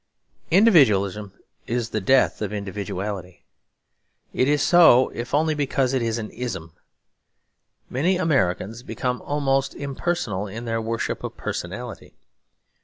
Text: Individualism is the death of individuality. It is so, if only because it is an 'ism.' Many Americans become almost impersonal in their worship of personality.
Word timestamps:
Individualism 0.49 1.31
is 1.67 1.91
the 1.91 2.01
death 2.01 2.41
of 2.41 2.51
individuality. 2.51 3.45
It 4.33 4.47
is 4.47 4.63
so, 4.63 5.09
if 5.09 5.31
only 5.31 5.53
because 5.53 5.93
it 5.93 6.01
is 6.01 6.17
an 6.17 6.31
'ism.' 6.31 6.73
Many 7.87 8.17
Americans 8.17 8.81
become 8.81 9.21
almost 9.21 9.75
impersonal 9.75 10.47
in 10.47 10.65
their 10.65 10.81
worship 10.81 11.23
of 11.23 11.37
personality. 11.37 12.15